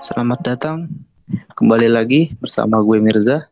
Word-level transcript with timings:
Selamat 0.00 0.40
datang 0.40 0.88
kembali 1.60 1.92
lagi 1.92 2.32
bersama 2.40 2.80
gue 2.80 3.04
Mirza 3.04 3.44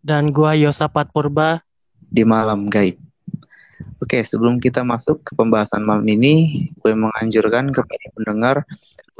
dan 0.00 0.32
gua 0.32 0.56
Yosapat 0.56 1.12
Purba 1.12 1.60
di 2.00 2.24
Malam 2.24 2.72
Gaib. 2.72 2.96
Oke, 4.00 4.24
sebelum 4.24 4.56
kita 4.56 4.88
masuk 4.88 5.20
ke 5.20 5.36
pembahasan 5.36 5.84
malam 5.84 6.08
ini, 6.08 6.64
gue 6.80 6.96
menganjurkan 6.96 7.76
kepada 7.76 8.06
pendengar 8.16 8.56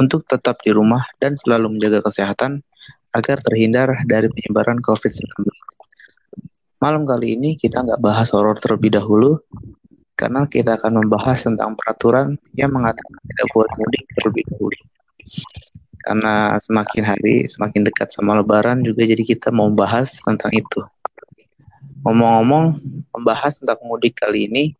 untuk 0.00 0.24
tetap 0.24 0.64
di 0.64 0.72
rumah 0.72 1.04
dan 1.20 1.36
selalu 1.36 1.76
menjaga 1.76 2.00
kesehatan 2.08 2.64
agar 3.12 3.36
terhindar 3.44 4.00
dari 4.08 4.32
penyebaran 4.32 4.80
COVID-19. 4.80 5.44
Malam 6.80 7.04
kali 7.04 7.36
ini 7.36 7.52
kita 7.60 7.84
nggak 7.84 8.00
bahas 8.00 8.32
horor 8.32 8.56
terlebih 8.56 8.96
dahulu, 8.96 9.44
karena 10.16 10.48
kita 10.48 10.80
akan 10.80 11.04
membahas 11.04 11.44
tentang 11.44 11.76
peraturan 11.76 12.40
yang 12.56 12.72
mengatakan 12.72 13.20
tidak 13.28 13.48
boleh 13.52 13.72
mudik 13.76 14.04
terlebih 14.16 14.44
dahulu. 14.48 14.80
Karena 16.06 16.54
semakin 16.62 17.02
hari 17.02 17.50
semakin 17.50 17.82
dekat 17.82 18.14
sama 18.14 18.38
Lebaran 18.38 18.86
juga 18.86 19.02
jadi 19.02 19.26
kita 19.26 19.50
mau 19.50 19.66
bahas 19.74 20.22
tentang 20.22 20.54
itu. 20.54 20.78
Ngomong-ngomong, 22.06 22.78
membahas 23.10 23.58
tentang 23.58 23.82
mudik 23.82 24.22
kali 24.22 24.46
ini, 24.46 24.78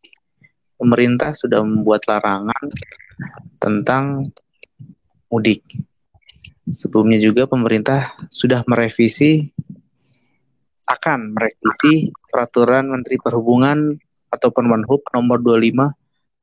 pemerintah 0.79 1.35
sudah 1.35 1.67
membuat 1.67 2.07
larangan 2.07 2.71
tentang 3.59 4.31
mudik. 5.27 5.67
Sebelumnya 6.71 7.19
juga 7.19 7.51
pemerintah 7.51 8.15
sudah 8.31 8.63
merevisi 8.71 9.51
akan 10.87 11.35
merevisi 11.35 12.15
peraturan 12.31 12.87
Menteri 12.87 13.19
Perhubungan 13.19 13.99
atau 14.31 14.55
Permenhub 14.55 15.03
nomor 15.11 15.43
25 15.43 15.91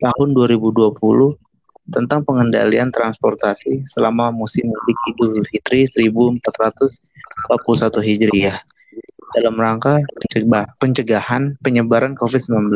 tahun 0.04 0.28
2020 0.36 1.40
tentang 1.90 2.24
pengendalian 2.24 2.88
transportasi 2.94 3.84
selama 3.84 4.32
musim 4.32 4.72
mudik 4.72 5.00
Idul 5.12 5.44
Fitri 5.44 5.84
1441 5.88 6.80
Hijriah 8.00 8.58
dalam 9.34 9.56
rangka 9.58 10.00
pencegahan 10.80 11.58
penyebaran 11.60 12.16
COVID-19. 12.16 12.72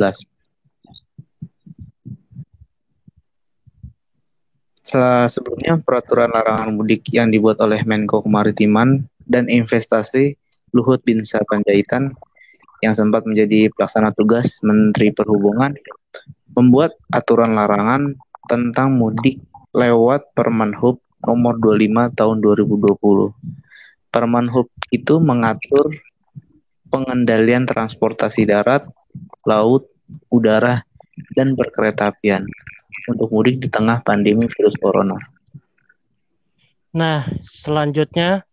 Setelah 4.88 5.28
sebelumnya 5.28 5.76
peraturan 5.84 6.32
larangan 6.32 6.72
mudik 6.72 7.12
yang 7.12 7.28
dibuat 7.28 7.60
oleh 7.60 7.84
Menko 7.84 8.24
Kemaritiman 8.24 9.04
dan 9.28 9.52
Investasi 9.52 10.40
Luhut 10.72 11.04
Bin 11.04 11.28
Sarpanjaitan 11.28 12.16
yang 12.80 12.94
sempat 12.96 13.28
menjadi 13.28 13.68
pelaksana 13.76 14.16
tugas 14.16 14.64
Menteri 14.64 15.12
Perhubungan 15.12 15.76
membuat 16.56 16.96
aturan 17.12 17.54
larangan 17.54 18.16
tentang 18.48 18.96
mudik 18.96 19.44
lewat 19.76 20.34
Permenhub 20.34 21.04
nomor 21.22 21.60
25 21.60 22.18
tahun 22.18 22.38
2020. 22.40 23.36
Permenhub 24.10 24.68
itu 24.90 25.20
mengatur 25.20 25.92
pengendalian 26.88 27.68
transportasi 27.68 28.48
darat, 28.48 28.88
laut, 29.44 29.92
udara, 30.32 30.88
dan 31.36 31.54
berkereta-apian 31.54 32.48
untuk 33.12 33.28
mudik 33.32 33.60
di 33.60 33.68
tengah 33.68 34.00
pandemi 34.02 34.48
virus 34.48 34.76
corona. 34.80 35.20
Nah, 36.96 37.28
selanjutnya 37.46 38.48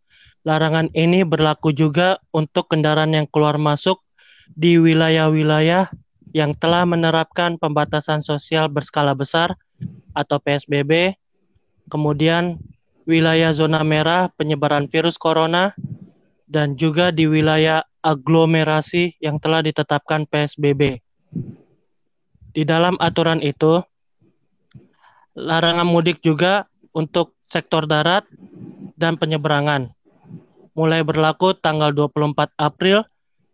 larangan 0.44 0.92
ini 0.92 1.24
berlaku 1.24 1.72
juga 1.72 2.20
untuk 2.34 2.68
kendaraan 2.68 3.14
yang 3.16 3.26
keluar 3.30 3.56
masuk 3.56 4.04
di 4.52 4.76
wilayah-wilayah 4.76 5.88
yang 6.34 6.50
telah 6.58 6.82
menerapkan 6.82 7.54
pembatasan 7.62 8.18
sosial 8.18 8.66
berskala 8.66 9.14
besar 9.14 9.54
atau 10.10 10.42
PSBB, 10.42 11.14
kemudian 11.86 12.58
wilayah 13.06 13.54
zona 13.54 13.86
merah 13.86 14.26
penyebaran 14.34 14.90
virus 14.90 15.14
corona, 15.14 15.78
dan 16.50 16.74
juga 16.74 17.14
di 17.14 17.30
wilayah 17.30 17.86
aglomerasi 18.02 19.14
yang 19.22 19.38
telah 19.38 19.62
ditetapkan 19.62 20.26
PSBB. 20.26 20.98
Di 22.50 22.62
dalam 22.66 22.98
aturan 22.98 23.38
itu, 23.38 23.78
larangan 25.38 25.86
mudik 25.86 26.18
juga 26.18 26.66
untuk 26.90 27.38
sektor 27.46 27.86
darat 27.86 28.26
dan 28.98 29.14
penyeberangan. 29.18 29.90
Mulai 30.74 31.06
berlaku 31.06 31.54
tanggal 31.54 31.94
24 31.94 32.50
April 32.58 33.06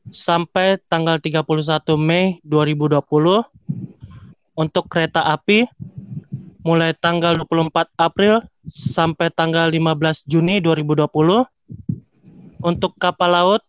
sampai 0.08 0.80
tanggal 0.88 1.20
31 1.20 1.44
Mei 2.00 2.40
2020. 2.48 3.44
Untuk 4.56 4.88
kereta 4.88 5.24
api 5.28 5.68
mulai 6.64 6.92
tanggal 6.96 7.36
24 7.36 7.92
April 7.96 8.44
sampai 8.68 9.28
tanggal 9.32 9.68
15 9.68 10.24
Juni 10.24 10.64
2020. 10.64 11.44
Untuk 12.60 12.92
kapal 12.96 13.32
laut 13.32 13.62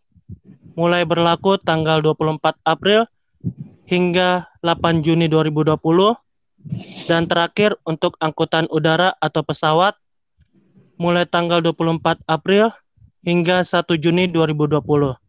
mulai 0.72 1.04
berlaku 1.04 1.60
tanggal 1.60 2.00
24 2.00 2.56
April 2.64 3.08
hingga 3.88 4.48
8 4.64 5.04
Juni 5.04 5.28
2020 5.28 5.76
dan 7.10 7.26
terakhir 7.26 7.74
untuk 7.82 8.14
angkutan 8.22 8.70
udara 8.70 9.12
atau 9.18 9.42
pesawat 9.42 9.98
mulai 11.00 11.26
tanggal 11.26 11.58
24 11.58 12.22
April 12.30 12.70
hingga 13.26 13.66
1 13.66 13.96
Juni 13.98 14.30
2020. 14.30 15.21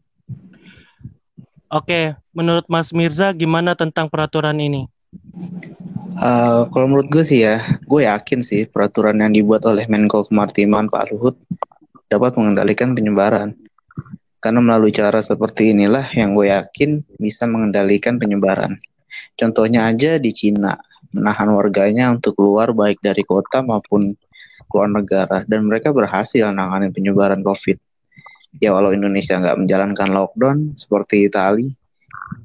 Oke, 1.73 2.13
menurut 2.37 2.69
Mas 2.69 2.93
Mirza 2.93 3.33
gimana 3.33 3.73
tentang 3.73 4.05
peraturan 4.05 4.61
ini? 4.61 4.85
Uh, 6.13 6.69
kalau 6.69 6.85
menurut 6.85 7.09
gue 7.09 7.25
sih 7.25 7.41
ya, 7.41 7.65
gue 7.89 8.05
yakin 8.05 8.45
sih 8.45 8.69
peraturan 8.69 9.17
yang 9.17 9.33
dibuat 9.33 9.65
oleh 9.65 9.89
Menko 9.89 10.21
Kemaritiman 10.29 10.85
Pak 10.85 11.09
Luhut 11.09 11.33
dapat 12.13 12.37
mengendalikan 12.37 12.93
penyebaran. 12.93 13.57
Karena 14.37 14.61
melalui 14.61 14.93
cara 14.93 15.17
seperti 15.25 15.73
inilah 15.73 16.13
yang 16.13 16.37
gue 16.37 16.53
yakin 16.53 17.01
bisa 17.17 17.49
mengendalikan 17.49 18.21
penyebaran. 18.21 18.77
Contohnya 19.33 19.89
aja 19.89 20.21
di 20.21 20.29
Cina, 20.29 20.77
menahan 21.09 21.57
warganya 21.57 22.13
untuk 22.13 22.37
keluar 22.37 22.69
baik 22.69 23.01
dari 23.01 23.25
kota 23.25 23.65
maupun 23.65 24.13
keluar 24.69 24.93
negara. 24.93 25.41
Dan 25.49 25.65
mereka 25.65 25.89
berhasil 25.89 26.45
menangani 26.53 26.93
penyebaran 26.93 27.41
COVID. 27.41 27.81
Ya 28.61 28.69
walau 28.73 28.93
Indonesia 28.93 29.37
nggak 29.37 29.65
menjalankan 29.65 30.09
lockdown 30.13 30.77
seperti 30.77 31.25
Italia, 31.25 31.73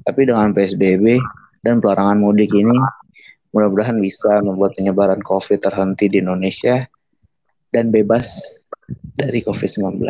tapi 0.05 0.25
dengan 0.25 0.53
PSBB 0.55 1.21
dan 1.61 1.83
pelarangan 1.83 2.17
mudik 2.17 2.49
ini, 2.55 2.77
mudah-mudahan 3.53 3.97
bisa 4.01 4.41
membuat 4.41 4.73
penyebaran 4.77 5.21
COVID 5.21 5.59
terhenti 5.61 6.09
di 6.09 6.21
Indonesia 6.21 6.85
dan 7.69 7.93
bebas 7.93 8.25
dari 9.17 9.45
COVID-19. 9.45 10.01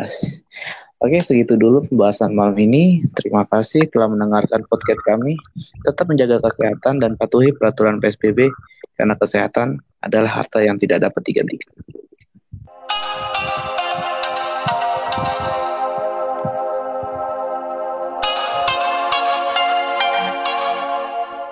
Oke, 1.00 1.16
segitu 1.24 1.56
dulu 1.56 1.88
pembahasan 1.88 2.36
malam 2.36 2.56
ini. 2.60 3.00
Terima 3.16 3.48
kasih 3.48 3.88
telah 3.88 4.12
mendengarkan 4.12 4.68
podcast 4.68 5.00
kami. 5.08 5.32
Tetap 5.88 6.04
menjaga 6.12 6.44
kesehatan 6.44 7.00
dan 7.00 7.16
patuhi 7.16 7.56
peraturan 7.56 8.04
PSBB 8.04 8.52
karena 9.00 9.16
kesehatan 9.16 9.80
adalah 10.04 10.28
harta 10.28 10.60
yang 10.60 10.76
tidak 10.76 11.08
dapat 11.08 11.24
digantikan. 11.24 11.72